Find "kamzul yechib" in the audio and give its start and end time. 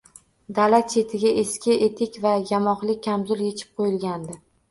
3.09-3.79